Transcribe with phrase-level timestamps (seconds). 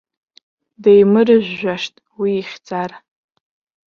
[0.83, 2.91] Деимырыжәжәашт уи ихьӡар.